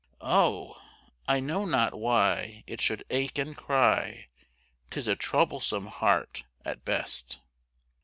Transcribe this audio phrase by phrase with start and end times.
[0.23, 0.81] Oh!
[1.27, 4.29] I know not why it should ache and cry
[4.89, 7.39] 'Tis a troublesome heart at best.